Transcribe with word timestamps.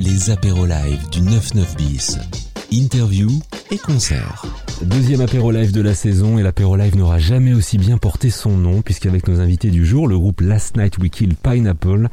les 0.00 0.30
apéros 0.30 0.64
live 0.64 1.10
du 1.10 1.20
99 1.20 1.76
bis. 1.76 2.18
Interview 2.72 3.28
et 3.70 3.76
concert. 3.76 4.46
Deuxième 4.80 5.20
apéro 5.20 5.50
live 5.50 5.72
de 5.72 5.82
la 5.82 5.92
saison 5.92 6.38
et 6.38 6.42
l'apéro 6.42 6.74
live 6.74 6.96
n'aura 6.96 7.18
jamais 7.18 7.52
aussi 7.52 7.76
bien 7.76 7.98
porté 7.98 8.30
son 8.30 8.56
nom 8.56 8.80
puisqu'avec 8.80 9.28
nos 9.28 9.40
invités 9.40 9.70
du 9.70 9.84
jour, 9.84 10.08
le 10.08 10.18
groupe 10.18 10.40
Last 10.40 10.78
Night 10.78 10.96
We 10.96 11.10
Kill 11.10 11.34
Pineapple, 11.36 12.08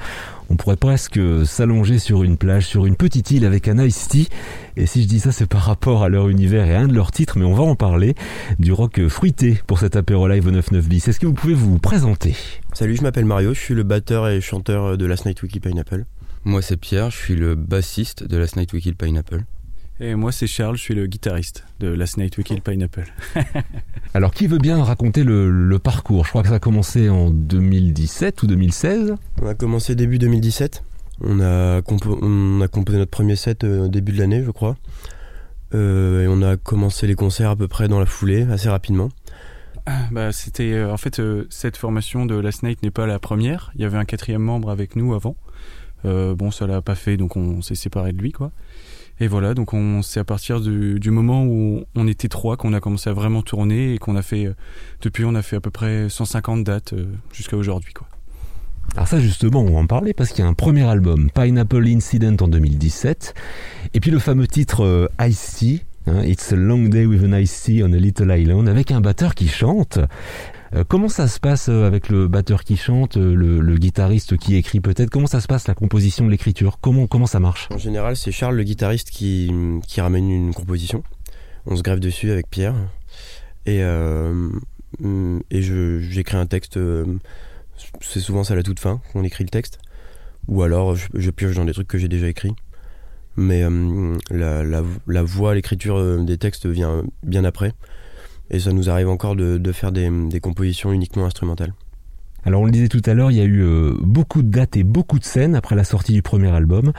on 0.49 0.55
pourrait 0.57 0.75
presque 0.75 1.17
s'allonger 1.45 1.97
sur 1.97 2.23
une 2.23 2.35
plage, 2.35 2.65
sur 2.65 2.85
une 2.85 2.97
petite 2.97 3.31
île 3.31 3.45
avec 3.45 3.69
un 3.69 3.81
ice 3.81 4.09
tea. 4.09 4.27
Et 4.75 4.85
si 4.85 5.03
je 5.03 5.07
dis 5.07 5.21
ça, 5.21 5.31
c'est 5.31 5.45
par 5.45 5.61
rapport 5.61 6.03
à 6.03 6.09
leur 6.09 6.27
univers 6.27 6.67
et 6.67 6.75
à 6.75 6.81
un 6.81 6.87
de 6.89 6.93
leurs 6.93 7.13
titres, 7.13 7.37
mais 7.37 7.45
on 7.45 7.53
va 7.53 7.63
en 7.63 7.75
parler 7.75 8.15
du 8.59 8.73
rock 8.73 9.07
fruité 9.07 9.61
pour 9.65 9.79
cet 9.79 9.95
apéro 9.95 10.27
live 10.27 10.45
au 10.45 10.51
99 10.51 10.89
bis. 10.89 11.07
Est-ce 11.07 11.21
que 11.21 11.25
vous 11.25 11.33
pouvez 11.33 11.53
vous 11.53 11.79
présenter? 11.79 12.35
Salut, 12.73 12.97
je 12.97 13.01
m'appelle 13.01 13.25
Mario, 13.25 13.53
je 13.53 13.59
suis 13.61 13.75
le 13.75 13.83
batteur 13.83 14.27
et 14.27 14.41
chanteur 14.41 14.97
de 14.97 15.05
Last 15.05 15.25
Night 15.25 15.41
We 15.41 15.49
Kill 15.49 15.61
Pineapple. 15.61 16.05
Moi 16.47 16.61
c'est 16.61 16.77
Pierre, 16.77 17.09
je 17.09 17.17
suis 17.17 17.35
le 17.35 17.55
bassiste 17.55 18.23
de 18.23 18.37
Last 18.37 18.55
Night 18.55 18.71
We 18.71 18.81
Kill 18.81 18.95
Pineapple. 18.95 19.43
Et 19.99 20.15
moi 20.15 20.31
c'est 20.31 20.47
Charles, 20.47 20.77
je 20.77 20.81
suis 20.81 20.95
le 20.95 21.05
guitariste 21.05 21.65
de 21.81 21.89
Last 21.89 22.15
Night 22.15 22.37
We 22.37 22.47
Kill 22.47 22.61
Pineapple. 22.61 23.13
Alors 24.13 24.31
qui 24.31 24.47
veut 24.47 24.57
bien 24.57 24.81
raconter 24.81 25.25
le, 25.25 25.77
parcours? 25.77 26.23
Je 26.23 26.29
crois 26.29 26.43
que 26.43 26.47
ça 26.47 26.55
a 26.55 26.59
commencé 26.59 27.09
en 27.09 27.31
2017 27.31 28.43
ou 28.43 28.47
2016 28.47 29.15
On 29.41 29.47
a 29.47 29.55
commencé 29.55 29.93
début 29.93 30.19
2017. 30.19 30.85
On 31.19 31.41
a, 31.41 31.81
on 32.21 32.61
a 32.61 32.67
composé 32.69 32.97
notre 32.97 33.11
premier 33.11 33.35
set 33.35 33.65
au 33.65 33.67
euh, 33.67 33.87
début 33.89 34.13
de 34.13 34.19
l'année 34.19 34.41
je 34.41 34.51
crois. 34.51 34.77
Euh, 35.75 36.23
et 36.23 36.27
on 36.29 36.41
a 36.41 36.55
commencé 36.55 37.07
les 37.07 37.15
concerts 37.15 37.49
à 37.49 37.55
peu 37.57 37.67
près 37.67 37.89
dans 37.89 37.99
la 37.99 38.05
foulée, 38.05 38.43
assez 38.43 38.69
rapidement. 38.69 39.09
Bah, 40.11 40.31
c'était 40.31 40.71
euh, 40.71 40.93
en 40.93 40.97
fait 40.97 41.21
cette 41.49 41.75
formation 41.75 42.25
de 42.25 42.35
Last 42.35 42.63
Night 42.63 42.83
n'est 42.83 42.91
pas 42.91 43.05
la 43.05 43.19
première. 43.19 43.71
Il 43.75 43.81
y 43.81 43.85
avait 43.85 43.97
un 43.97 44.05
quatrième 44.05 44.43
membre 44.43 44.69
avec 44.69 44.95
nous 44.95 45.13
avant. 45.13 45.35
Bon, 46.03 46.51
ça 46.51 46.67
l'a 46.67 46.81
pas 46.81 46.95
fait, 46.95 47.17
donc 47.17 47.35
on 47.35 47.61
s'est 47.61 47.75
séparé 47.75 48.13
de 48.13 48.17
lui, 48.17 48.31
quoi. 48.31 48.51
Et 49.19 49.27
voilà, 49.27 49.55
donc 49.55 49.73
on 49.73 50.03
c'est 50.03 50.19
à 50.19 50.23
partir 50.23 50.61
du, 50.61 51.09
moment 51.09 51.43
où 51.43 51.83
on 51.95 52.07
était 52.07 52.27
trois 52.27 52.55
qu'on 52.55 52.73
a 52.73 52.79
commencé 52.79 53.09
à 53.09 53.13
vraiment 53.13 53.41
tourner 53.41 53.95
et 53.95 53.97
qu'on 53.97 54.15
a 54.15 54.21
fait 54.21 54.51
depuis 55.01 55.25
on 55.25 55.33
a 55.33 55.41
fait 55.41 55.55
à 55.55 55.59
peu 55.59 55.71
près 55.71 56.07
150 56.07 56.63
dates 56.63 56.93
euh, 56.93 57.05
jusqu'à 57.33 57.57
aujourd'hui 57.57 57.93
quoi. 57.93 58.07
Alors 58.95 59.07
ça 59.07 59.19
justement, 59.19 59.61
on 59.61 59.73
va 59.73 59.79
en 59.79 59.87
parler 59.87 60.13
parce 60.13 60.29
qu'il 60.29 60.43
y 60.43 60.47
a 60.47 60.49
un 60.49 60.53
premier 60.53 60.83
album, 60.83 61.29
Pineapple 61.31 61.87
Incident 61.87 62.35
en 62.39 62.47
2017, 62.47 63.33
et 63.95 63.99
puis 63.99 64.11
le 64.11 64.19
fameux 64.19 64.47
titre 64.47 64.85
euh, 64.85 65.07
Ice 65.21 65.63
hein, 66.05 66.21
It's 66.23 66.53
a 66.53 66.55
Long 66.55 66.83
Day 66.83 67.05
with 67.07 67.23
an 67.23 67.33
Ice 67.33 67.69
on 67.83 67.93
a 67.93 67.97
Little 67.97 68.31
Island, 68.31 68.69
avec 68.69 68.91
un 68.91 69.01
batteur 69.01 69.33
qui 69.33 69.47
chante. 69.47 69.99
Euh, 70.73 70.83
comment 70.87 71.09
ça 71.09 71.27
se 71.27 71.39
passe 71.39 71.69
euh, 71.69 71.85
avec 71.85 72.09
le 72.09 72.27
batteur 72.27 72.63
qui 72.63 72.77
chante, 72.77 73.17
euh, 73.17 73.33
le, 73.33 73.77
guitariste 73.77 74.37
qui 74.37 74.55
écrit 74.55 74.79
peut-être? 74.79 75.09
Comment 75.09 75.27
ça 75.27 75.41
se 75.41 75.47
passe 75.47 75.67
la 75.67 75.75
composition 75.75 76.25
de 76.25 76.31
l'écriture? 76.31 76.79
Comment, 76.81 77.07
comment 77.07 77.25
ça 77.25 77.39
marche? 77.39 77.69
En 77.71 77.77
général, 77.77 78.15
c'est 78.15 78.31
Charles, 78.31 78.55
le 78.55 78.63
guitariste, 78.63 79.09
qui, 79.09 79.51
qui, 79.87 80.01
ramène 80.01 80.29
une 80.29 80.53
composition. 80.53 81.03
On 81.65 81.75
se 81.75 81.83
grève 81.83 81.99
dessus 81.99 82.31
avec 82.31 82.49
Pierre. 82.49 82.75
Et, 83.65 83.79
et 83.81 85.61
j'écris 85.61 86.37
un 86.37 86.45
texte. 86.45 86.79
c'est 87.99 88.21
souvent 88.21 88.45
ça 88.45 88.53
à 88.53 88.55
la 88.55 88.63
toute 88.63 88.79
fin 88.79 89.01
qu'on 89.11 89.23
écrit 89.23 89.43
le 89.43 89.49
texte. 89.49 89.79
Ou 90.47 90.63
alors 90.63 90.95
je, 90.95 91.29
pioche 91.31 91.55
dans 91.55 91.65
des 91.65 91.73
trucs 91.73 91.89
que 91.89 91.97
j'ai 91.97 92.07
déjà 92.07 92.29
écrits. 92.29 92.55
Mais 93.35 93.63
la, 94.31 94.63
la 94.63 95.23
voix, 95.23 95.53
l'écriture 95.53 96.23
des 96.23 96.37
textes 96.37 96.65
vient 96.65 97.03
bien 97.23 97.43
après. 97.43 97.73
Et 98.49 98.59
ça 98.59 98.71
nous 98.71 98.89
arrive 98.89 99.09
encore 99.09 99.35
de, 99.35 99.71
faire 99.71 99.91
des, 99.91 100.39
compositions 100.41 100.91
uniquement 100.91 101.25
instrumentales. 101.25 101.73
Alors 102.45 102.61
on 102.61 102.65
le 102.65 102.71
disait 102.71 102.87
tout 102.87 103.01
à 103.05 103.13
l'heure, 103.13 103.29
il 103.29 103.37
y 103.37 103.41
a 103.41 103.45
eu 103.45 103.61
euh, 103.61 103.93
beaucoup 103.99 104.41
de 104.41 104.49
dates 104.49 104.77
et 104.77 104.83
beaucoup 104.85 105.19
de 105.19 105.25
scènes 105.25 105.53
après 105.53 105.75
la 105.75 105.83
sortie 105.83 106.13
du 106.13 106.21
premier 106.21 106.47
album. 106.47 106.93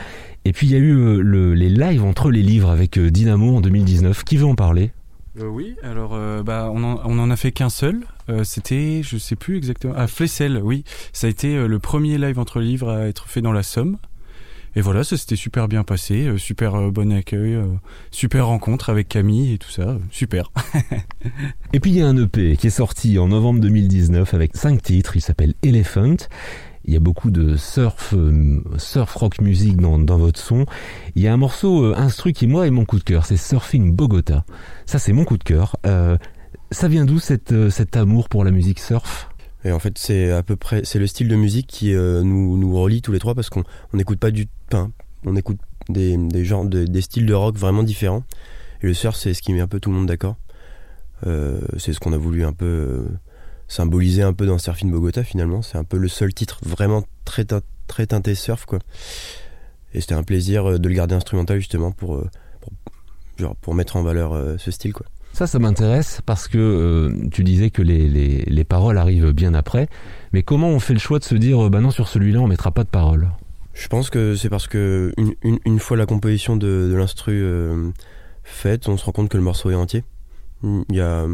Et 0.44 0.52
puis 0.52 0.66
il 0.66 0.72
y 0.72 0.76
a 0.76 0.78
eu 0.78 0.92
euh, 0.92 1.52
les 1.54 1.70
lives 1.70 2.04
entre 2.04 2.30
les 2.30 2.42
livres 2.42 2.68
avec 2.68 2.98
euh, 2.98 3.10
Dynamo 3.10 3.56
en 3.56 3.60
2019. 3.62 4.24
Qui 4.24 4.36
veut 4.36 4.46
en 4.46 4.54
parler? 4.54 4.92
Oui, 5.40 5.76
alors 5.84 6.18
bah, 6.42 6.68
on, 6.74 6.82
en, 6.82 7.30
a 7.30 7.36
fait 7.36 7.52
qu'un 7.52 7.68
seul. 7.68 8.00
C'était, 8.42 9.02
je 9.04 9.18
sais 9.18 9.36
plus 9.36 9.56
exactement, 9.56 9.94
à 9.94 10.02
ah, 10.02 10.06
Flessel, 10.08 10.60
oui. 10.60 10.82
Ça 11.12 11.28
a 11.28 11.30
été 11.30 11.68
le 11.68 11.78
premier 11.78 12.18
live 12.18 12.40
entre 12.40 12.58
livres 12.58 12.90
à 12.90 13.06
être 13.06 13.28
fait 13.28 13.40
dans 13.40 13.52
la 13.52 13.62
Somme. 13.62 13.98
Et 14.78 14.80
voilà, 14.80 15.02
ça 15.02 15.16
s'était 15.16 15.34
super 15.34 15.66
bien 15.66 15.82
passé, 15.82 16.28
euh, 16.28 16.38
super 16.38 16.76
euh, 16.76 16.92
bon 16.92 17.12
accueil, 17.12 17.54
euh, 17.54 17.64
super 18.12 18.46
rencontre 18.46 18.90
avec 18.90 19.08
Camille 19.08 19.54
et 19.54 19.58
tout 19.58 19.72
ça, 19.72 19.98
super. 20.12 20.52
et 21.72 21.80
puis 21.80 21.90
il 21.90 21.96
y 21.96 22.00
a 22.00 22.06
un 22.06 22.16
EP 22.16 22.56
qui 22.56 22.68
est 22.68 22.70
sorti 22.70 23.18
en 23.18 23.26
novembre 23.26 23.58
2019 23.58 24.34
avec 24.34 24.56
cinq 24.56 24.80
titres, 24.80 25.16
il 25.16 25.20
s'appelle 25.20 25.54
Elephant. 25.64 26.28
Il 26.84 26.94
y 26.94 26.96
a 26.96 27.00
beaucoup 27.00 27.32
de 27.32 27.56
surf, 27.56 28.14
surf 28.76 29.12
rock 29.16 29.40
music 29.40 29.78
dans, 29.78 29.98
dans, 29.98 30.16
votre 30.16 30.38
son. 30.38 30.64
Il 31.16 31.22
y 31.22 31.26
a 31.26 31.32
un 31.32 31.36
morceau 31.36 31.92
instru 31.96 32.32
qui 32.32 32.46
moi 32.46 32.68
est 32.68 32.70
mon 32.70 32.84
coup 32.84 33.00
de 33.00 33.04
cœur, 33.04 33.26
c'est 33.26 33.36
Surfing 33.36 33.92
Bogota. 33.92 34.44
Ça 34.86 35.00
c'est 35.00 35.12
mon 35.12 35.24
coup 35.24 35.38
de 35.38 35.44
cœur. 35.44 35.76
ça 36.70 36.86
vient 36.86 37.04
d'où 37.04 37.18
cette, 37.18 37.68
cet 37.70 37.96
amour 37.96 38.28
pour 38.28 38.44
la 38.44 38.52
musique 38.52 38.78
surf? 38.78 39.28
Et 39.64 39.72
en 39.72 39.78
fait, 39.78 39.98
c'est 39.98 40.30
à 40.30 40.42
peu 40.42 40.56
près, 40.56 40.82
c'est 40.84 40.98
le 40.98 41.06
style 41.06 41.28
de 41.28 41.34
musique 41.34 41.66
qui 41.66 41.94
euh, 41.94 42.22
nous, 42.22 42.56
nous 42.56 42.80
relie 42.80 43.02
tous 43.02 43.12
les 43.12 43.18
trois 43.18 43.34
parce 43.34 43.50
qu'on 43.50 43.64
n'écoute 43.92 44.18
pas 44.18 44.30
du, 44.30 44.46
pain 44.70 44.92
on 45.24 45.34
écoute 45.34 45.58
des, 45.88 46.16
des 46.16 46.44
genres, 46.44 46.64
des 46.64 47.00
styles 47.00 47.26
de 47.26 47.34
rock 47.34 47.56
vraiment 47.56 47.82
différents. 47.82 48.22
Et 48.82 48.86
le 48.86 48.94
surf, 48.94 49.16
c'est 49.16 49.34
ce 49.34 49.42
qui 49.42 49.52
met 49.52 49.60
un 49.60 49.66
peu 49.66 49.80
tout 49.80 49.90
le 49.90 49.96
monde 49.96 50.06
d'accord. 50.06 50.36
Euh, 51.26 51.60
c'est 51.76 51.92
ce 51.92 51.98
qu'on 51.98 52.12
a 52.12 52.16
voulu 52.16 52.44
un 52.44 52.52
peu 52.52 52.66
euh, 52.66 53.08
symboliser 53.66 54.22
un 54.22 54.32
peu 54.32 54.46
dans 54.46 54.58
Surfing 54.58 54.92
Bogota 54.92 55.24
finalement. 55.24 55.62
C'est 55.62 55.76
un 55.76 55.84
peu 55.84 55.96
le 55.96 56.06
seul 56.06 56.32
titre 56.32 56.60
vraiment 56.62 57.02
très, 57.24 57.44
très 57.88 58.06
teinté 58.06 58.36
surf 58.36 58.64
quoi. 58.64 58.78
Et 59.92 60.00
c'était 60.00 60.14
un 60.14 60.22
plaisir 60.22 60.78
de 60.78 60.88
le 60.88 60.94
garder 60.94 61.16
instrumental 61.16 61.58
justement 61.58 61.90
pour, 61.90 62.22
pour, 63.36 63.56
pour 63.56 63.74
mettre 63.74 63.96
en 63.96 64.02
valeur 64.02 64.60
ce 64.60 64.70
style 64.70 64.92
quoi. 64.92 65.06
Ça, 65.32 65.46
ça 65.46 65.58
m'intéresse 65.58 66.20
parce 66.26 66.48
que 66.48 66.58
euh, 66.58 67.28
tu 67.30 67.44
disais 67.44 67.70
que 67.70 67.82
les, 67.82 68.08
les, 68.08 68.64
paroles 68.64 68.98
arrivent 68.98 69.30
bien 69.30 69.54
après. 69.54 69.88
Mais 70.32 70.42
comment 70.42 70.68
on 70.68 70.80
fait 70.80 70.94
le 70.94 70.98
choix 70.98 71.18
de 71.18 71.24
se 71.24 71.34
dire, 71.34 71.66
euh, 71.66 71.70
bah 71.70 71.80
non, 71.80 71.90
sur 71.90 72.08
celui-là, 72.08 72.40
on 72.40 72.48
mettra 72.48 72.72
pas 72.72 72.82
de 72.82 72.88
paroles? 72.88 73.30
Je 73.72 73.86
pense 73.86 74.10
que 74.10 74.34
c'est 74.34 74.48
parce 74.48 74.66
que 74.66 75.12
une, 75.16 75.58
une, 75.64 75.78
fois 75.78 75.96
la 75.96 76.06
composition 76.06 76.56
de, 76.56 76.92
l'instru 76.96 77.40
euh, 77.44 77.90
faite, 78.42 78.88
on 78.88 78.96
se 78.96 79.04
rend 79.04 79.12
compte 79.12 79.28
que 79.28 79.36
le 79.36 79.42
morceau 79.44 79.70
est 79.70 79.76
entier. 79.76 80.02
Il, 80.64 80.96
y 80.96 81.00
a, 81.00 81.26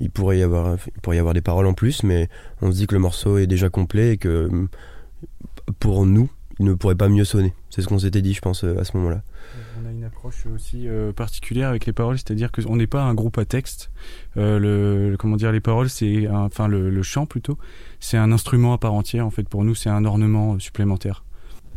il, 0.00 0.10
pourrait 0.10 0.38
y 0.38 0.42
avoir, 0.42 0.78
il 0.86 1.00
pourrait 1.02 1.16
y 1.16 1.20
avoir 1.20 1.34
des 1.34 1.42
paroles 1.42 1.66
en 1.66 1.74
plus, 1.74 2.02
mais 2.02 2.30
on 2.62 2.72
se 2.72 2.76
dit 2.76 2.86
que 2.86 2.94
le 2.94 3.00
morceau 3.00 3.36
est 3.36 3.46
déjà 3.46 3.68
complet 3.68 4.12
et 4.12 4.16
que 4.16 4.48
pour 5.78 6.06
nous, 6.06 6.30
ne 6.64 6.74
pourrait 6.74 6.94
pas 6.94 7.08
mieux 7.08 7.24
sonner. 7.24 7.54
C'est 7.70 7.82
ce 7.82 7.88
qu'on 7.88 7.98
s'était 7.98 8.22
dit, 8.22 8.34
je 8.34 8.40
pense, 8.40 8.64
à 8.64 8.84
ce 8.84 8.96
moment-là 8.96 9.22
on 9.80 9.88
a 9.88 9.90
une 9.90 10.04
approche 10.04 10.46
aussi 10.54 10.88
euh, 10.88 11.12
particulière 11.12 11.68
avec 11.68 11.86
les 11.86 11.92
paroles, 11.92 12.18
c'est-à-dire 12.18 12.50
qu'on 12.52 12.76
n'est 12.76 12.86
pas 12.86 13.02
un 13.02 13.14
groupe 13.14 13.38
à 13.38 13.44
texte. 13.44 13.90
Euh, 14.36 14.58
le, 14.58 15.16
comment 15.16 15.36
dire, 15.36 15.52
les 15.52 15.60
paroles, 15.60 15.88
c'est 15.88 16.28
enfin 16.28 16.68
le, 16.68 17.02
chant 17.02 17.26
plutôt, 17.26 17.58
c'est 17.98 18.16
un 18.16 18.32
instrument 18.32 18.72
à 18.72 18.78
part 18.78 18.94
entière. 18.94 19.26
En 19.26 19.30
fait, 19.30 19.48
pour 19.48 19.64
nous, 19.64 19.74
c'est 19.74 19.90
un 19.90 20.04
ornement 20.04 20.54
euh, 20.54 20.58
supplémentaire. 20.58 21.24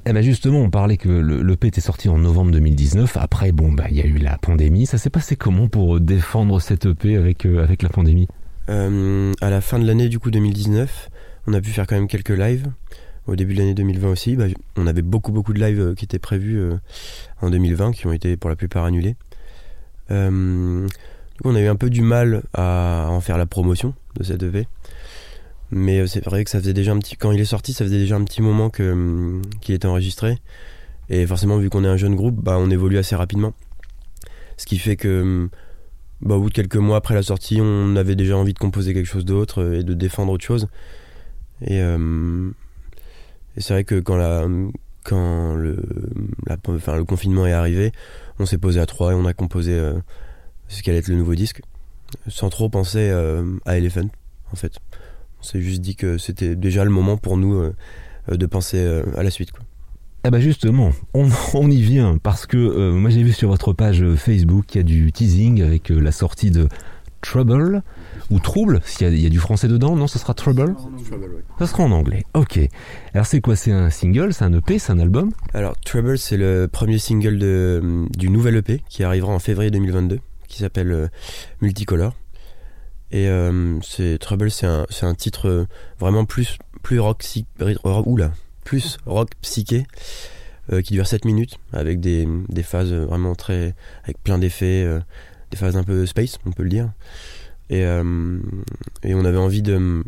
Eh 0.05 0.11
ben 0.11 0.21
justement, 0.21 0.59
on 0.59 0.69
parlait 0.69 0.97
que 0.97 1.07
l'EP 1.07 1.67
était 1.67 1.79
sorti 1.79 2.09
en 2.09 2.17
novembre 2.17 2.51
2019. 2.51 3.15
Après, 3.15 3.53
bon, 3.53 3.71
bah, 3.71 3.85
il 3.89 3.95
y 3.95 4.01
a 4.01 4.05
eu 4.05 4.17
la 4.17 4.37
pandémie. 4.37 4.85
Ça 4.85 4.97
s'est 4.97 5.09
passé 5.09 5.37
comment 5.37 5.69
pour 5.69 6.01
défendre 6.01 6.59
cette 6.59 6.85
EP 6.85 7.15
avec 7.15 7.45
avec 7.45 7.81
la 7.81 7.89
pandémie? 7.89 8.27
À 8.67 9.49
la 9.49 9.61
fin 9.61 9.79
de 9.79 9.85
l'année 9.85 10.09
du 10.09 10.19
coup 10.19 10.29
2019, 10.31 11.09
on 11.47 11.53
a 11.53 11.61
pu 11.61 11.69
faire 11.69 11.87
quand 11.87 11.95
même 11.95 12.07
quelques 12.07 12.29
lives 12.29 12.67
au 13.27 13.35
début 13.35 13.53
de 13.53 13.59
l'année 13.59 13.73
2020 13.73 14.09
aussi, 14.09 14.35
bah, 14.35 14.45
on 14.75 14.87
avait 14.87 15.01
beaucoup 15.01 15.31
beaucoup 15.31 15.53
de 15.53 15.59
lives 15.59 15.79
euh, 15.79 15.95
qui 15.95 16.05
étaient 16.05 16.19
prévus 16.19 16.59
euh, 16.59 16.75
en 17.41 17.49
2020, 17.49 17.93
qui 17.93 18.07
ont 18.07 18.13
été 18.13 18.35
pour 18.37 18.49
la 18.49 18.55
plupart 18.55 18.83
annulés. 18.83 19.15
Euh, 20.11 20.87
on 21.43 21.55
a 21.55 21.61
eu 21.61 21.67
un 21.67 21.75
peu 21.75 21.89
du 21.89 22.01
mal 22.01 22.43
à 22.53 23.07
en 23.09 23.21
faire 23.21 23.37
la 23.37 23.45
promotion 23.45 23.93
de 24.17 24.23
cette 24.23 24.43
EV. 24.43 24.65
Mais 25.71 26.05
c'est 26.05 26.23
vrai 26.23 26.43
que 26.43 26.51
ça 26.51 26.59
faisait 26.59 26.73
déjà 26.73 26.91
un 26.91 26.99
petit. 26.99 27.15
Quand 27.15 27.31
il 27.31 27.39
est 27.39 27.45
sorti, 27.45 27.73
ça 27.73 27.83
faisait 27.83 27.97
déjà 27.97 28.15
un 28.15 28.23
petit 28.23 28.43
moment 28.43 28.69
que, 28.69 29.41
qu'il 29.61 29.73
était 29.73 29.87
enregistré. 29.87 30.37
Et 31.09 31.25
forcément, 31.25 31.57
vu 31.57 31.69
qu'on 31.69 31.83
est 31.83 31.87
un 31.87 31.97
jeune 31.97 32.15
groupe, 32.15 32.35
bah, 32.35 32.57
on 32.59 32.69
évolue 32.69 32.97
assez 32.97 33.15
rapidement. 33.15 33.53
Ce 34.57 34.67
qui 34.67 34.77
fait 34.77 34.95
que, 34.95 35.49
bah, 36.21 36.35
au 36.35 36.41
bout 36.41 36.49
de 36.49 36.53
quelques 36.53 36.75
mois 36.75 36.97
après 36.97 37.15
la 37.15 37.23
sortie, 37.23 37.59
on 37.59 37.95
avait 37.95 38.15
déjà 38.15 38.37
envie 38.37 38.53
de 38.53 38.59
composer 38.59 38.93
quelque 38.93 39.07
chose 39.07 39.25
d'autre 39.25 39.73
et 39.73 39.83
de 39.83 39.95
défendre 39.95 40.31
autre 40.31 40.45
chose. 40.45 40.67
Et, 41.65 41.81
et 43.55 43.61
c'est 43.61 43.73
vrai 43.73 43.83
que 43.83 43.99
quand, 43.99 44.17
le, 45.55 47.03
confinement 47.05 47.45
est 47.45 47.51
arrivé, 47.51 47.91
on 48.39 48.45
s'est 48.45 48.57
posé 48.57 48.79
à 48.79 48.85
trois 48.85 49.11
et 49.11 49.15
on 49.15 49.25
a 49.25 49.33
composé 49.33 49.73
euh, 49.73 49.93
ce 50.67 50.81
qu'allait 50.81 50.99
être 50.99 51.07
le 51.07 51.15
nouveau 51.15 51.35
disque, 51.35 51.61
sans 52.27 52.49
trop 52.49 52.69
penser 52.69 53.09
euh, 53.11 53.43
à 53.65 53.77
Elephant, 53.77 54.09
en 54.51 54.55
fait. 54.55 54.73
On 55.39 55.43
s'est 55.43 55.61
juste 55.61 55.81
dit 55.81 55.95
que 55.95 56.17
c'était 56.17 56.55
déjà 56.55 56.83
le 56.83 56.89
moment 56.89 57.17
pour 57.17 57.37
nous 57.37 57.55
euh, 57.55 57.75
de 58.31 58.45
penser 58.45 59.01
à 59.15 59.23
la 59.23 59.29
suite. 59.29 59.51
Quoi. 59.51 59.61
Ah 60.23 60.31
bah 60.31 60.39
justement, 60.39 60.91
on, 61.13 61.69
y 61.69 61.81
vient 61.81 62.17
parce 62.17 62.45
que 62.45 62.91
moi 62.91 63.09
j'ai 63.09 63.23
vu 63.23 63.33
sur 63.33 63.49
votre 63.49 63.73
page 63.73 64.05
Facebook 64.15 64.65
qu'il 64.67 64.79
y 64.79 64.79
a 64.79 64.83
du 64.83 65.11
teasing 65.11 65.61
avec 65.61 65.89
la 65.89 66.13
sortie 66.13 66.49
de 66.49 66.69
Trouble 67.19 67.83
ou 68.29 68.39
Trouble, 68.39 68.81
s'il 68.85 69.07
y, 69.07 69.09
a- 69.09 69.13
il 69.13 69.21
y 69.21 69.25
a 69.25 69.29
du 69.29 69.39
français 69.39 69.67
dedans, 69.67 69.95
non, 69.95 70.07
ce 70.07 70.17
sera 70.19 70.33
Trouble 70.33 70.75
Ça 71.59 71.67
sera 71.67 71.83
en 71.83 71.91
anglais, 71.91 72.23
ok. 72.33 72.59
Alors 73.13 73.25
c'est 73.25 73.41
quoi? 73.41 73.55
C'est 73.55 73.71
un 73.71 73.89
single, 73.89 74.33
c'est 74.33 74.43
un 74.45 74.53
EP, 74.53 74.79
c'est 74.79 74.91
un 74.91 74.99
album? 74.99 75.31
Alors, 75.53 75.75
Trouble, 75.81 76.17
c'est 76.17 76.37
le 76.37 76.67
premier 76.71 76.97
single 76.97 77.37
de, 77.39 78.05
du 78.17 78.29
nouvel 78.29 78.55
EP 78.57 78.81
qui 78.89 79.03
arrivera 79.03 79.33
en 79.33 79.39
février 79.39 79.71
2022, 79.71 80.19
qui 80.47 80.59
s'appelle 80.59 80.91
euh, 80.91 81.07
Multicolor. 81.61 82.13
Et 83.11 83.27
euh, 83.29 83.79
c'est 83.81 84.17
Trouble, 84.19 84.49
c'est 84.49 84.65
un, 84.65 84.85
c'est 84.89 85.05
un 85.05 85.13
titre 85.13 85.47
euh, 85.47 85.65
vraiment 85.99 86.25
plus, 86.25 86.57
plus 86.81 86.99
rock, 86.99 87.19
psy- 87.19 87.45
rock- 87.59 88.07
oula, 88.07 88.31
plus 88.63 88.97
rock 89.05 89.29
psyché, 89.41 89.85
euh, 90.71 90.81
qui 90.81 90.93
dure 90.93 91.05
7 91.05 91.25
minutes, 91.25 91.59
avec 91.73 91.99
des, 91.99 92.27
des 92.49 92.63
phases 92.63 92.91
vraiment 92.93 93.35
très. 93.35 93.75
avec 94.03 94.17
plein 94.23 94.39
d'effets, 94.39 94.83
euh, 94.83 94.99
des 95.51 95.57
phases 95.57 95.77
un 95.77 95.83
peu 95.83 96.05
space, 96.07 96.39
on 96.47 96.51
peut 96.51 96.63
le 96.63 96.69
dire. 96.69 96.89
Et, 97.69 97.85
euh, 97.85 98.39
et 99.03 99.13
on 99.13 99.25
avait 99.25 99.37
envie 99.37 99.61
de, 99.61 100.03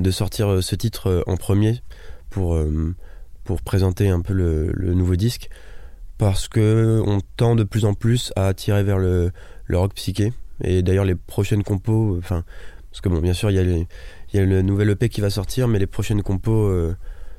de 0.00 0.10
sortir 0.10 0.48
euh, 0.48 0.60
ce 0.60 0.74
titre 0.74 1.08
euh, 1.08 1.22
en 1.26 1.36
premier 1.36 1.80
pour. 2.30 2.58
pour 3.44 3.62
présenter 3.62 4.08
un 4.08 4.20
peu 4.20 4.32
le, 4.32 4.94
nouveau 4.94 5.16
disque. 5.16 5.50
Parce 6.18 6.48
que 6.48 7.02
on 7.06 7.20
tend 7.36 7.54
de 7.54 7.64
plus 7.64 7.84
en 7.84 7.94
plus 7.94 8.32
à 8.36 8.54
tirer 8.54 8.82
vers 8.82 8.98
le, 8.98 9.30
le 9.66 9.78
rock 9.78 9.94
psyché. 9.94 10.32
Et 10.62 10.82
d'ailleurs 10.82 11.04
les 11.04 11.14
prochaines 11.14 11.62
compos 11.62 12.16
enfin 12.18 12.44
parce 12.90 13.00
que 13.00 13.08
bon 13.08 13.18
bien 13.20 13.32
sûr 13.32 13.50
il 13.50 13.56
y 14.32 14.38
a 14.38 14.44
le 14.44 14.62
nouvel 14.62 14.90
EP 14.90 15.08
qui 15.08 15.20
va 15.20 15.28
sortir 15.28 15.66
mais 15.66 15.80
les 15.80 15.88
prochaines 15.88 16.22
compos 16.22 16.72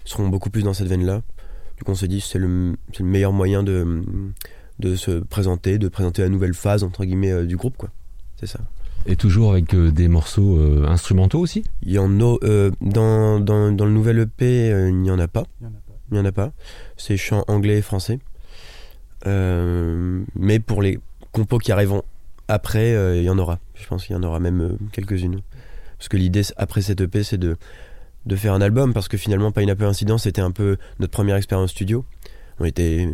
seront 0.04 0.28
beaucoup 0.28 0.50
plus 0.50 0.64
dans 0.64 0.74
cette 0.74 0.88
veine 0.88 1.06
là 1.06 1.22
du 1.78 1.86
coup 1.86 1.92
on 1.92 1.96
s'est 1.96 2.10
dit 2.10 2.20
c'est 2.20 2.40
le, 2.40 2.76
c'est 2.92 3.04
le 3.04 3.10
meilleur 3.10 3.32
moyen 3.32 3.64
de 3.64 4.04
de 4.80 4.96
se 4.98 5.12
présenter 5.12 5.78
de 5.78 5.88
présenter 5.88 6.24
la 6.24 6.30
nouvelle 6.30 6.54
phase 6.54 6.84
entre 6.84 7.06
guillemets 7.06 7.46
du 7.46 7.56
groupe 7.56 7.78
quoi. 7.78 7.90
C'est 8.36 8.48
ça 8.48 8.60
Et 9.06 9.16
toujours 9.16 9.52
avec 9.52 9.74
euh, 9.74 9.92
des 9.92 10.08
morceaux 10.08 10.58
euh, 10.58 10.86
instrumentaux 10.88 11.40
aussi? 11.40 11.64
Il 11.84 11.92
y 11.92 12.00
en 12.00 12.20
a 12.20 12.38
euh, 12.44 12.72
dans, 12.82 13.40
dans, 13.40 13.72
dans 13.72 13.86
le 13.86 13.92
nouvel 13.92 14.20
EP 14.20 14.72
euh, 14.72 14.90
il 14.90 14.96
n'y 15.02 15.12
en 15.12 15.20
a 15.20 15.28
pas 15.28 15.44
Il 15.62 15.66
y 15.66 15.68
en 15.68 15.74
a 15.76 15.80
pas. 15.80 15.94
Il 16.12 16.14
n'y 16.16 16.20
en 16.20 16.26
a 16.26 16.32
pas. 16.32 16.52
C'est 16.98 17.18
chant 17.18 17.44
anglais 17.48 17.78
et 17.78 17.82
français. 17.82 18.20
Euh, 19.28 20.24
mais 20.36 20.60
pour 20.60 20.82
les 20.82 21.00
compos 21.32 21.58
qui 21.60 21.72
arriveront 21.72 22.04
après, 22.48 22.94
euh, 22.94 23.18
il 23.18 23.24
y 23.24 23.30
en 23.30 23.38
aura. 23.38 23.60
Je 23.76 23.88
pense 23.88 24.06
qu'il 24.06 24.16
y 24.16 24.20
en 24.20 24.24
aura 24.24 24.40
même 24.40 24.62
euh, 24.62 24.78
quelques-unes. 24.92 25.42
Parce 25.98 26.10
que 26.10 26.18
l'idée, 26.18 26.42
après 26.58 26.82
cette 26.82 27.02
EP, 27.02 27.24
c'est 27.24 27.38
de, 27.38 27.58
de 28.26 28.36
faire 28.36 28.54
un 28.54 28.62
album. 28.62 28.94
Parce 28.94 29.08
que 29.08 29.18
finalement, 29.18 29.52
Pineapple 29.52 29.86
Incident, 29.86 30.18
c'était 30.18 30.42
un 30.42 30.52
peu 30.52 30.78
notre 31.00 31.12
première 31.12 31.36
expérience 31.36 31.72
studio. 31.72 32.06
On 32.60 32.66
était, 32.66 33.10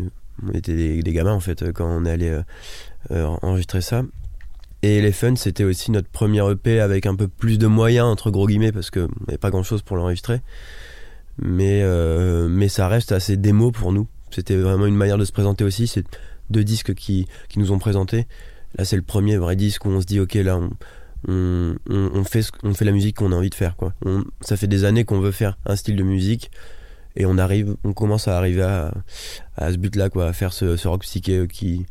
on 0.45 0.51
était 0.51 0.75
des, 0.75 1.01
des 1.01 1.13
gamins, 1.13 1.33
en 1.33 1.39
fait, 1.39 1.71
quand 1.71 1.88
on 1.88 2.05
est 2.05 2.11
allé 2.11 2.29
euh, 2.29 2.41
euh, 3.11 3.25
enregistrer 3.41 3.81
ça. 3.81 4.03
Et 4.83 5.12
Fun, 5.12 5.36
c'était 5.36 5.63
aussi 5.63 5.92
notre 5.92 6.10
premier 6.10 6.42
EP 6.51 6.80
avec 6.80 7.06
un 7.06 7.16
peu 7.16 7.28
plus 7.28 7.57
de 7.60 7.68
moyens, 7.68 8.07
entre 8.07 8.31
gros 8.31 8.48
guillemets, 8.48 8.72
parce 8.72 8.89
qu'on 8.89 9.07
n'avait 9.28 9.38
pas 9.38 9.50
grand-chose 9.51 9.81
pour 9.83 9.98
l'enregistrer 9.98 10.42
mais 11.42 11.81
euh, 11.81 12.48
mais 12.50 12.68
ça 12.68 12.88
reste 12.88 13.12
assez 13.13 13.38
démo 13.38 13.72
pour 13.72 13.94
nous. 13.94 14.06
C'était 14.31 14.57
vraiment 14.57 14.86
une 14.86 14.95
manière 14.95 15.18
de 15.18 15.25
se 15.25 15.31
présenter 15.31 15.63
aussi. 15.63 15.88
C'est 15.88 16.04
deux 16.50 16.63
disques 16.63 16.94
qui, 16.94 17.25
qui 17.50 17.57
nous 17.57 17.72
ont 17.72 17.80
présenté. 17.80 18.28
Là, 18.78 18.86
c'est 18.86 18.98
le 18.98 19.01
premier 19.01 19.38
vrai 19.38 19.56
disque 19.56 19.86
où 19.86 19.89
on 19.89 20.01
se 20.01 20.06
dit 20.06 20.19
ok 20.19 20.33
là 20.36 20.57
on 20.57 20.69
on, 21.27 22.24
fait 22.25 22.42
ce- 22.42 22.51
on 22.63 22.74
fait 22.74 22.86
la 22.86 22.92
musique 22.92 23.16
qu'on 23.18 23.31
a 23.31 23.36
envie 23.36 23.50
de 23.50 23.56
faire 23.56 23.75
quoi. 23.75 23.94
Ça 24.42 24.57
fait 24.57 24.68
des 24.68 24.84
années 24.86 25.04
qu'on 25.06 25.19
veut 25.19 25.31
faire 25.31 25.57
un 25.66 25.75
style 25.75 25.95
de 25.95 26.04
musique 26.04 26.51
et 27.16 27.25
on 27.25 27.38
arrive 27.38 27.75
on 27.84 27.94
commence 27.94 28.27
à 28.27 28.38
arriver 28.38 28.63
à, 28.63 28.92
à 29.56 29.72
ce 29.72 29.77
but 29.77 29.95
là 29.95 30.10
quoi 30.10 30.27
à 30.27 30.34
faire 30.34 30.51
ce, 30.54 30.75
ce 30.77 30.88
rock 30.88 31.01
psyché 31.01 31.48
qui 31.51 31.86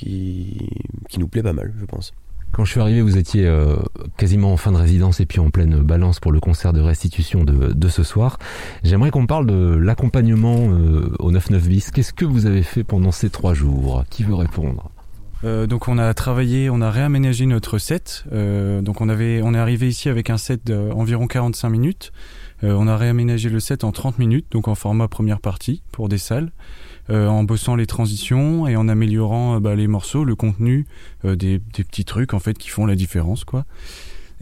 qui 0.00 0.68
qui 1.08 1.18
nous 1.18 1.28
plaît 1.28 1.42
pas 1.42 1.52
mal 1.52 1.72
je 1.78 1.84
pense. 1.84 2.12
Quand 2.52 2.64
je 2.64 2.72
suis 2.72 2.80
arrivé, 2.80 3.00
vous 3.00 3.16
étiez 3.16 3.46
euh, 3.46 3.76
quasiment 4.16 4.52
en 4.52 4.56
fin 4.56 4.72
de 4.72 4.76
résidence 4.76 5.20
et 5.20 5.26
puis 5.26 5.38
en 5.38 5.50
pleine 5.50 5.82
balance 5.82 6.18
pour 6.18 6.32
le 6.32 6.40
concert 6.40 6.72
de 6.72 6.80
restitution 6.80 7.44
de, 7.44 7.72
de 7.72 7.88
ce 7.88 8.02
soir. 8.02 8.40
J'aimerais 8.82 9.12
qu'on 9.12 9.26
parle 9.26 9.46
de 9.46 9.76
l'accompagnement 9.76 10.56
euh, 10.58 11.14
au 11.20 11.30
99 11.30 11.68
bis. 11.68 11.90
Qu'est-ce 11.92 12.12
que 12.12 12.24
vous 12.24 12.46
avez 12.46 12.64
fait 12.64 12.82
pendant 12.82 13.12
ces 13.12 13.30
trois 13.30 13.54
jours? 13.54 14.04
Qui 14.10 14.24
veut 14.24 14.34
répondre? 14.34 14.90
Euh, 15.44 15.66
donc 15.66 15.88
on 15.88 15.96
a 15.96 16.12
travaillé, 16.12 16.70
on 16.70 16.80
a 16.80 16.90
réaménagé 16.90 17.46
notre 17.46 17.78
set. 17.78 18.24
Euh, 18.32 18.82
donc 18.82 19.00
on 19.00 19.08
avait, 19.08 19.40
on 19.42 19.54
est 19.54 19.58
arrivé 19.58 19.88
ici 19.88 20.08
avec 20.08 20.30
un 20.30 20.38
set 20.38 20.66
d'environ 20.66 21.26
45 21.26 21.68
minutes. 21.68 22.12
Euh, 22.62 22.74
on 22.78 22.86
a 22.88 22.96
réaménagé 22.96 23.48
le 23.48 23.60
set 23.60 23.84
en 23.84 23.92
30 23.92 24.18
minutes, 24.18 24.46
donc 24.50 24.68
en 24.68 24.74
format 24.74 25.08
première 25.08 25.40
partie 25.40 25.82
pour 25.92 26.08
des 26.08 26.18
salles, 26.18 26.52
en 27.10 27.44
bossant 27.44 27.76
les 27.76 27.86
transitions 27.86 28.66
et 28.66 28.76
en 28.76 28.88
améliorant 28.88 29.56
euh, 29.56 29.60
bah, 29.60 29.74
les 29.74 29.86
morceaux, 29.86 30.24
le 30.24 30.34
contenu, 30.34 30.86
euh, 31.24 31.36
des, 31.36 31.58
petits 31.58 32.04
trucs 32.04 32.34
en 32.34 32.38
fait 32.38 32.56
qui 32.56 32.68
font 32.68 32.86
la 32.86 32.94
différence 32.94 33.44
quoi. 33.44 33.64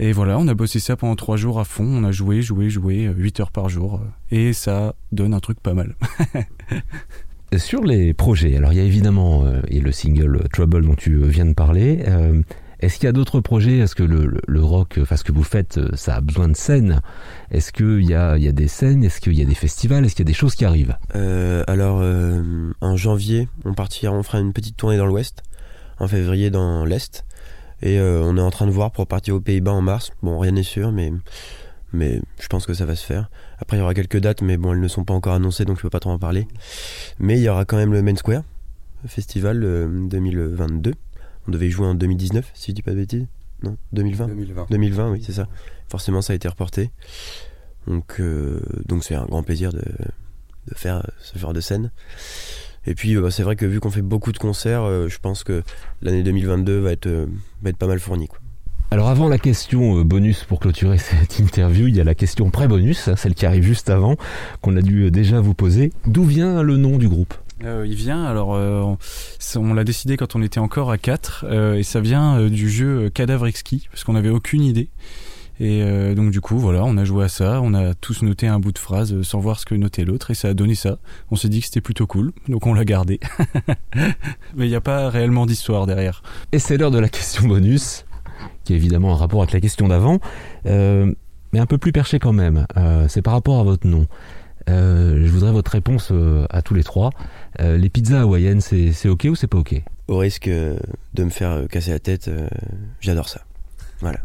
Et 0.00 0.12
voilà, 0.12 0.38
on 0.38 0.46
a 0.46 0.54
bossé 0.54 0.78
ça 0.78 0.96
pendant 0.96 1.16
trois 1.16 1.36
jours 1.36 1.58
à 1.58 1.64
fond. 1.64 1.84
On 1.84 2.04
a 2.04 2.12
joué, 2.12 2.40
joué, 2.40 2.70
joué, 2.70 3.06
euh, 3.06 3.14
8 3.16 3.40
heures 3.40 3.50
par 3.50 3.68
jour, 3.68 3.96
euh, 3.96 4.36
et 4.36 4.52
ça 4.52 4.94
donne 5.10 5.34
un 5.34 5.40
truc 5.40 5.60
pas 5.60 5.74
mal. 5.74 5.96
Sur 7.56 7.82
les 7.82 8.12
projets, 8.12 8.56
alors 8.56 8.74
il 8.74 8.76
y 8.76 8.80
a 8.80 8.84
évidemment 8.84 9.44
euh, 9.46 9.62
et 9.68 9.80
le 9.80 9.90
single 9.90 10.36
euh, 10.36 10.48
Trouble 10.52 10.84
dont 10.84 10.94
tu 10.94 11.18
viens 11.28 11.46
de 11.46 11.54
parler. 11.54 12.04
Euh, 12.06 12.42
Est-ce 12.80 12.96
qu'il 12.96 13.04
y 13.04 13.08
a 13.08 13.12
d'autres 13.12 13.40
projets? 13.40 13.78
Est-ce 13.78 13.94
que 13.94 14.02
le, 14.02 14.62
rock, 14.62 14.98
enfin 15.02 15.16
ce 15.16 15.24
que 15.24 15.32
vous 15.32 15.42
faites, 15.42 15.78
euh, 15.78 15.90
ça 15.94 16.16
a 16.16 16.20
besoin 16.20 16.48
de 16.48 16.56
scènes 16.56 17.00
Est-ce 17.50 17.72
qu'il 17.72 18.04
y 18.04 18.14
a, 18.14 18.38
des 18.38 18.68
scènes? 18.68 19.04
Est-ce 19.04 19.20
qu'il 19.20 19.34
y 19.34 19.42
a 19.42 19.44
des 19.44 19.54
festivals? 19.54 20.04
Est-ce 20.04 20.14
qu'il 20.14 20.24
y 20.24 20.28
a 20.28 20.32
des 20.32 20.34
choses 20.34 20.54
qui 20.54 20.64
arrivent? 20.64 20.96
Euh, 21.14 21.64
alors, 21.66 21.98
euh, 22.00 22.72
en 22.80 22.96
janvier, 22.96 23.48
on 23.64 23.74
partira, 23.74 24.12
on 24.12 24.22
fera 24.22 24.38
une 24.38 24.52
petite 24.52 24.76
tournée 24.76 24.96
dans 24.96 25.06
l'ouest. 25.06 25.42
En 25.98 26.06
février, 26.06 26.50
dans 26.50 26.84
l'est. 26.84 27.24
Et 27.82 27.98
euh, 27.98 28.20
on 28.22 28.36
est 28.36 28.40
en 28.40 28.50
train 28.50 28.66
de 28.66 28.70
voir 28.70 28.90
pour 28.90 29.06
partir 29.06 29.36
aux 29.36 29.40
Pays-Bas 29.40 29.72
en 29.72 29.82
mars. 29.82 30.10
Bon, 30.22 30.38
rien 30.38 30.52
n'est 30.52 30.62
sûr, 30.62 30.90
mais, 30.90 31.12
mais 31.92 32.20
je 32.40 32.46
pense 32.48 32.66
que 32.66 32.74
ça 32.74 32.86
va 32.86 32.96
se 32.96 33.04
faire. 33.04 33.30
Après, 33.58 33.76
il 33.76 33.80
y 33.80 33.82
aura 33.82 33.94
quelques 33.94 34.18
dates, 34.18 34.42
mais 34.42 34.56
bon, 34.56 34.72
elles 34.72 34.80
ne 34.80 34.88
sont 34.88 35.04
pas 35.04 35.14
encore 35.14 35.34
annoncées, 35.34 35.64
donc 35.64 35.76
je 35.76 35.82
peux 35.82 35.90
pas 35.90 36.00
trop 36.00 36.10
en 36.10 36.18
parler. 36.18 36.48
Mais 37.18 37.38
il 37.38 37.42
y 37.42 37.48
aura 37.48 37.64
quand 37.64 37.76
même 37.76 37.92
le 37.92 38.02
Main 38.02 38.16
Square 38.16 38.42
Festival 39.06 39.62
euh, 39.62 40.08
2022. 40.08 40.92
On 41.48 41.50
devait 41.50 41.68
y 41.68 41.70
jouer 41.70 41.86
en 41.86 41.94
2019, 41.94 42.50
si 42.54 42.70
je 42.70 42.76
dis 42.76 42.82
pas 42.82 42.92
de 42.92 42.96
bêtises. 42.96 43.26
Non, 43.62 43.76
2020 43.92 44.28
2020. 44.28 44.66
2020, 44.70 45.10
oui, 45.10 45.22
c'est 45.24 45.32
ça. 45.32 45.48
Forcément, 45.88 46.22
ça 46.22 46.34
a 46.34 46.36
été 46.36 46.46
reporté. 46.46 46.90
Donc, 47.86 48.20
euh, 48.20 48.60
donc 48.86 49.02
c'est 49.02 49.14
un 49.14 49.24
grand 49.24 49.42
plaisir 49.42 49.72
de, 49.72 49.82
de 50.68 50.74
faire 50.74 51.04
ce 51.20 51.38
genre 51.38 51.52
de 51.52 51.60
scène. 51.60 51.90
Et 52.86 52.94
puis, 52.94 53.16
euh, 53.16 53.22
bah, 53.22 53.30
c'est 53.30 53.42
vrai 53.42 53.56
que 53.56 53.66
vu 53.66 53.80
qu'on 53.80 53.90
fait 53.90 54.02
beaucoup 54.02 54.32
de 54.32 54.38
concerts, 54.38 54.82
euh, 54.82 55.08
je 55.08 55.18
pense 55.18 55.44
que 55.44 55.62
l'année 56.02 56.22
2022 56.22 56.78
va 56.78 56.92
être, 56.92 57.06
euh, 57.06 57.26
va 57.62 57.70
être 57.70 57.76
pas 57.76 57.86
mal 57.86 57.98
fournie. 57.98 58.28
Quoi. 58.28 58.38
Alors 58.90 59.08
avant 59.08 59.28
la 59.28 59.38
question 59.38 60.00
bonus 60.02 60.44
pour 60.44 60.60
clôturer 60.60 60.98
cette 60.98 61.38
interview, 61.38 61.88
il 61.88 61.96
y 61.96 62.00
a 62.00 62.04
la 62.04 62.14
question 62.14 62.50
pré-bonus, 62.50 63.08
hein, 63.08 63.16
celle 63.16 63.34
qui 63.34 63.44
arrive 63.46 63.62
juste 63.62 63.90
avant, 63.90 64.16
qu'on 64.60 64.76
a 64.76 64.82
dû 64.82 65.10
déjà 65.10 65.40
vous 65.40 65.54
poser. 65.54 65.92
D'où 66.06 66.24
vient 66.24 66.62
le 66.62 66.76
nom 66.76 66.96
du 66.96 67.08
groupe? 67.08 67.34
Euh, 67.64 67.84
il 67.86 67.94
vient, 67.94 68.24
alors 68.24 68.54
euh, 68.54 68.94
on, 69.56 69.74
l'a 69.74 69.84
décidé 69.84 70.16
quand 70.16 70.36
on 70.36 70.42
était 70.42 70.60
encore 70.60 70.90
à 70.90 70.98
4 70.98 71.74
et 71.76 71.82
ça 71.82 72.00
vient 72.00 72.38
euh, 72.38 72.48
du 72.48 72.70
jeu 72.70 73.06
euh, 73.06 73.10
Cadavre 73.10 73.46
Exquis 73.46 73.88
parce 73.90 74.04
qu'on 74.04 74.12
n'avait 74.12 74.30
aucune 74.30 74.62
idée. 74.62 74.88
Et 75.60 75.82
euh, 75.82 76.14
donc 76.14 76.30
du 76.30 76.40
coup 76.40 76.58
voilà, 76.58 76.84
on 76.84 76.96
a 76.96 77.04
joué 77.04 77.24
à 77.24 77.28
ça, 77.28 77.60
on 77.62 77.74
a 77.74 77.94
tous 77.94 78.22
noté 78.22 78.46
un 78.46 78.60
bout 78.60 78.70
de 78.70 78.78
phrase 78.78 79.12
euh, 79.12 79.24
sans 79.24 79.40
voir 79.40 79.58
ce 79.58 79.66
que 79.66 79.74
notait 79.74 80.04
l'autre 80.04 80.30
et 80.30 80.34
ça 80.34 80.48
a 80.48 80.54
donné 80.54 80.76
ça. 80.76 80.98
On 81.32 81.36
s'est 81.36 81.48
dit 81.48 81.60
que 81.60 81.66
c'était 81.66 81.80
plutôt 81.80 82.06
cool, 82.06 82.32
donc 82.46 82.66
on 82.66 82.74
l'a 82.74 82.84
gardé. 82.84 83.18
Mais 84.56 84.66
il 84.66 84.68
n'y 84.68 84.76
a 84.76 84.80
pas 84.80 85.08
réellement 85.08 85.46
d'histoire 85.46 85.86
derrière. 85.86 86.22
Et 86.52 86.60
c'est 86.60 86.76
l'heure 86.76 86.92
de 86.92 87.00
la 87.00 87.08
question 87.08 87.48
bonus, 87.48 88.04
qui 88.64 88.72
a 88.72 88.76
évidemment 88.76 89.12
un 89.12 89.16
rapport 89.16 89.40
avec 89.42 89.52
la 89.52 89.60
question 89.60 89.88
d'avant, 89.88 90.20
euh, 90.66 91.12
mais 91.52 91.58
un 91.58 91.66
peu 91.66 91.78
plus 91.78 91.92
perché 91.92 92.18
quand 92.18 92.32
même. 92.32 92.66
Euh, 92.76 93.06
c'est 93.08 93.22
par 93.22 93.32
rapport 93.32 93.58
à 93.58 93.64
votre 93.64 93.86
nom. 93.86 94.06
Euh, 94.68 95.22
je 95.24 95.30
voudrais 95.30 95.52
votre 95.52 95.70
réponse 95.70 96.10
euh, 96.12 96.46
à 96.50 96.62
tous 96.62 96.74
les 96.74 96.84
trois. 96.84 97.10
Euh, 97.60 97.76
les 97.78 97.88
pizzas 97.88 98.20
hawaïennes, 98.22 98.60
c'est 98.60 98.92
c'est 98.92 99.08
ok 99.08 99.26
ou 99.30 99.34
c'est 99.34 99.46
pas 99.46 99.58
ok? 99.58 99.82
Au 100.08 100.18
risque 100.18 100.48
de 100.48 100.78
me 101.24 101.30
faire 101.30 101.66
casser 101.68 101.90
la 101.90 101.98
tête, 101.98 102.28
euh, 102.28 102.48
j'adore 103.00 103.28
ça. 103.28 103.40
Voilà. 104.00 104.18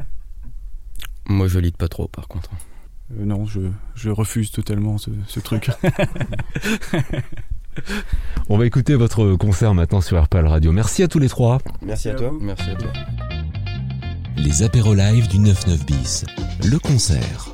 Moi, 1.28 1.48
je 1.48 1.60
lead 1.60 1.78
pas 1.78 1.88
trop, 1.88 2.08
par 2.08 2.28
contre. 2.28 2.52
Euh, 3.18 3.26
non, 3.26 3.46
je, 3.46 3.62
je 3.96 4.10
refuse 4.10 4.52
totalement 4.52 4.98
ce, 4.98 5.10
ce 5.28 5.40
truc. 5.40 5.70
On 8.50 8.58
va 8.58 8.66
écouter 8.66 8.96
votre 8.96 9.36
concert 9.36 9.74
maintenant 9.74 10.02
sur 10.02 10.22
RPL 10.22 10.46
Radio. 10.46 10.72
Merci 10.72 11.02
à 11.04 11.08
tous 11.08 11.20
les 11.20 11.30
trois. 11.30 11.60
Merci 11.82 12.10
à 12.10 12.14
toi. 12.16 12.32
Merci 12.40 12.70
à 12.70 12.76
toi. 12.76 12.92
Les 14.38 14.62
apéros 14.64 14.94
live 14.94 15.28
du 15.28 15.38
99 15.42 15.86
bis. 15.86 16.26
Le 16.64 16.78
concert. 16.78 17.54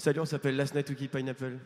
Salut, 0.00 0.20
on 0.20 0.24
s'appelle 0.24 0.56
Last 0.56 0.74
Night 0.74 0.88
Wiki 0.88 1.08
Pineapple. 1.08 1.58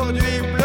Aujourd'hui 0.00 0.59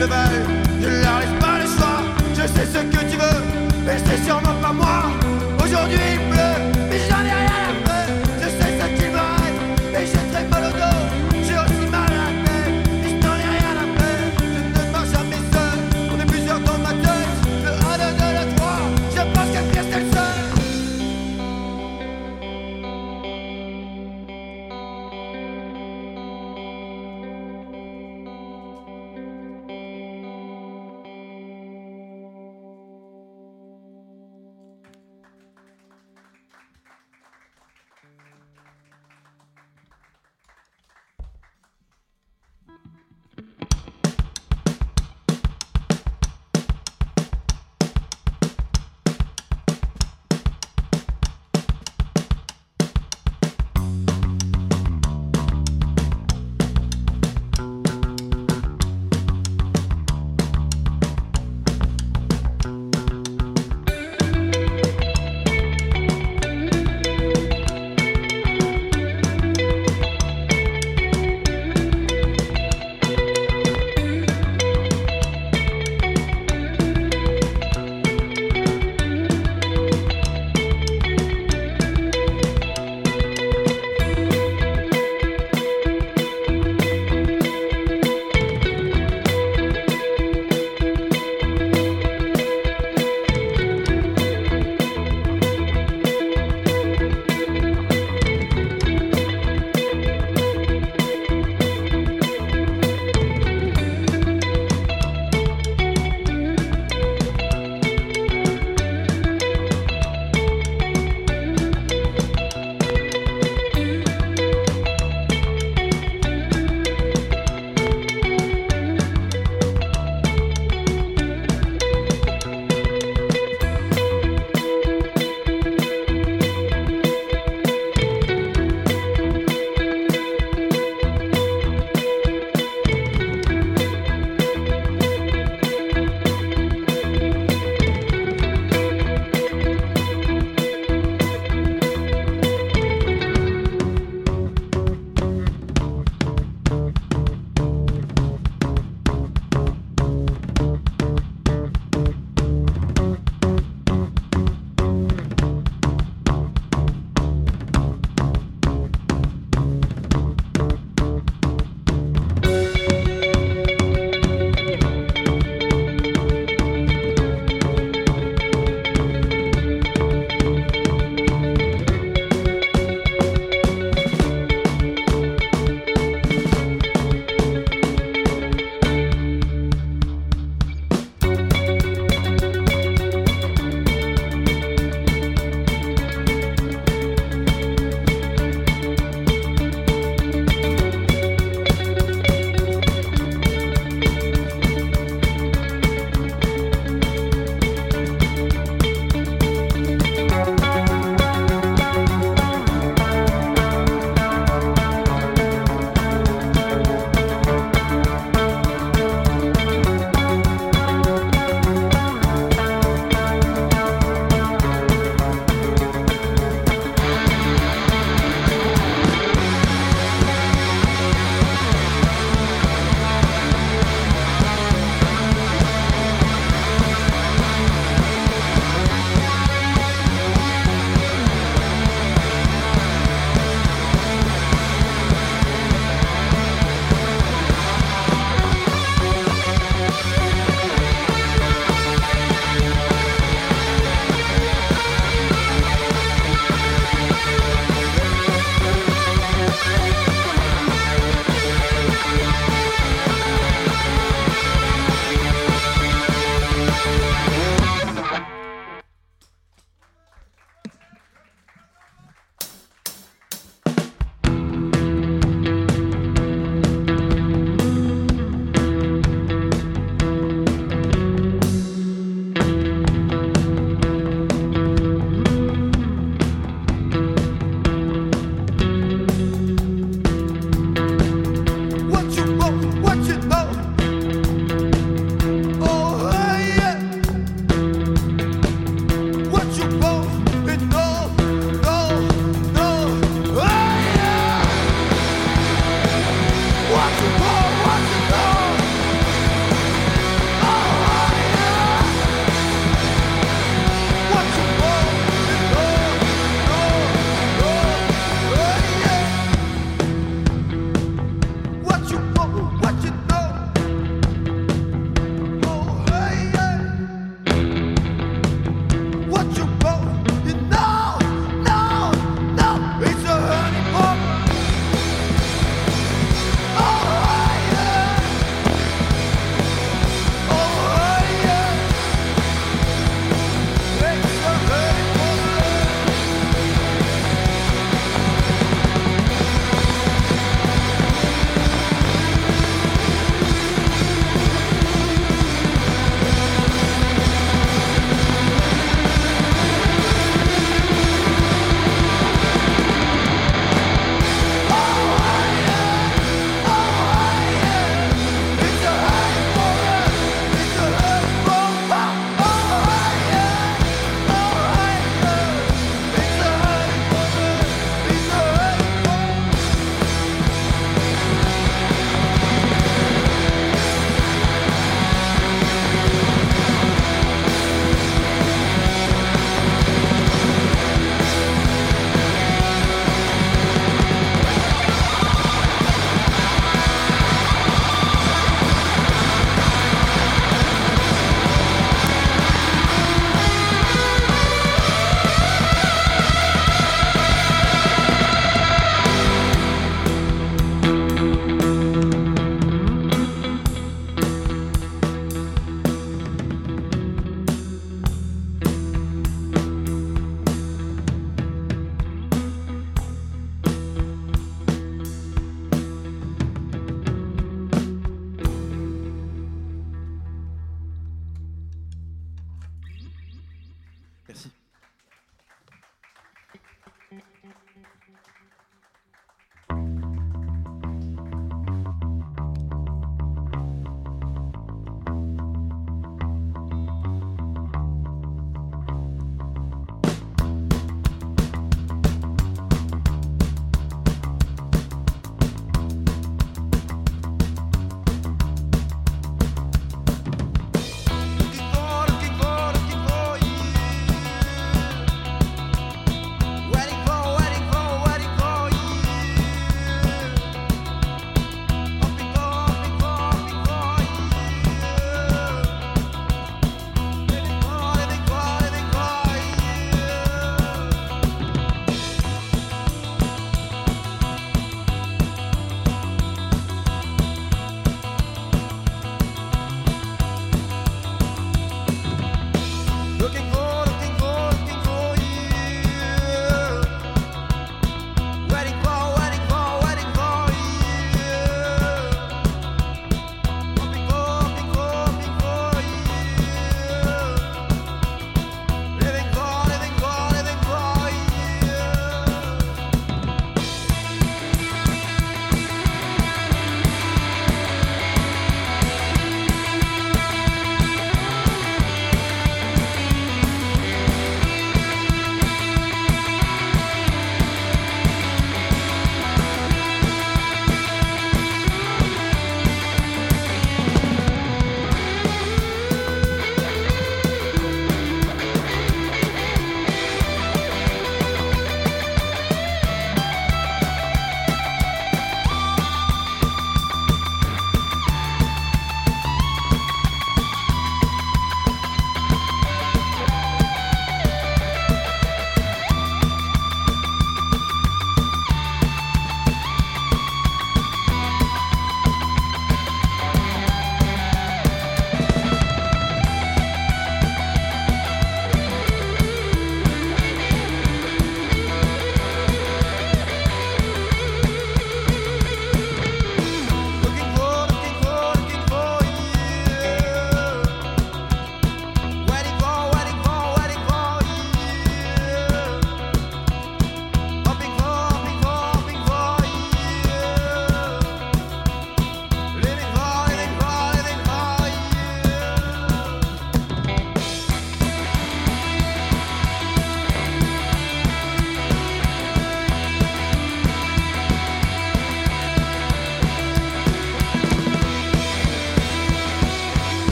into 0.00 0.14
those. 0.14 0.39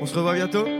On 0.00 0.06
se 0.06 0.14
revoit 0.14 0.34
bientôt. 0.34 0.79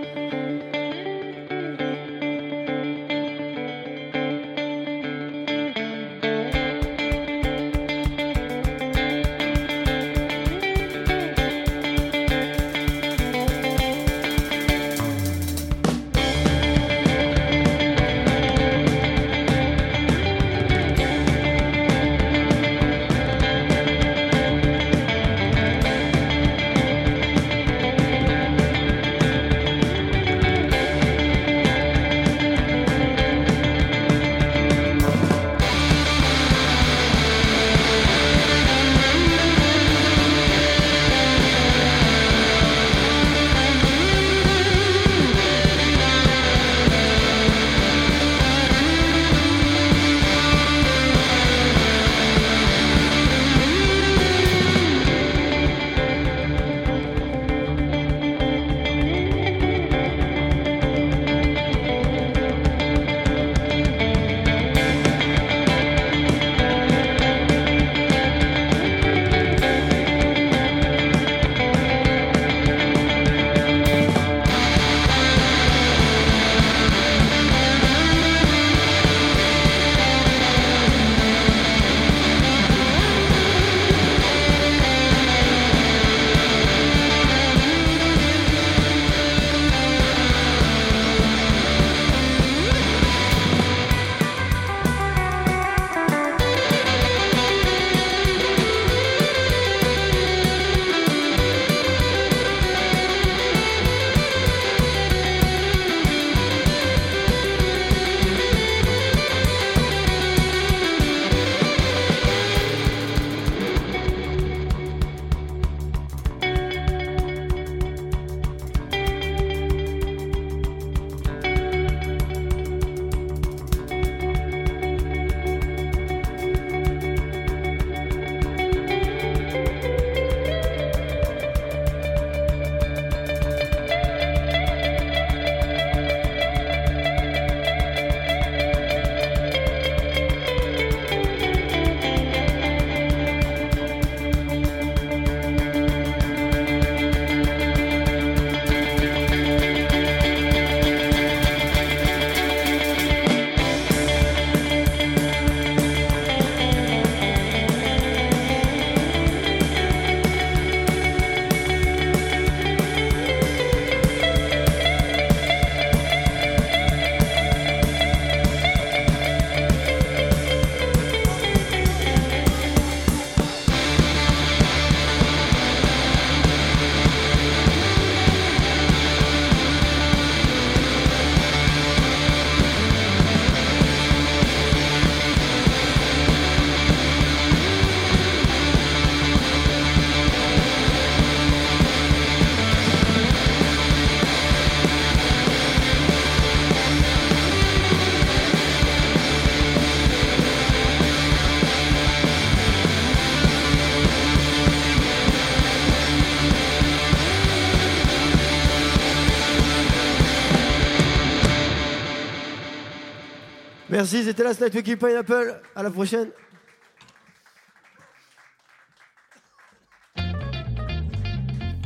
Merci, 214.01 214.25
c'était 214.25 214.45
la 214.45 214.55
Night 214.55 214.75
Wiki 214.75 214.97
Pineapple. 214.97 215.61
À 215.77 215.83
la 215.83 215.91
prochaine. 215.91 216.31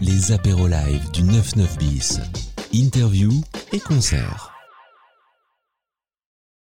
Les 0.01 0.31
apéros 0.31 0.69
live 0.69 1.11
du 1.11 1.25
99 1.25 1.77
bis. 1.77 2.21
Interview 2.73 3.33
et 3.73 3.81
concert. 3.81 4.54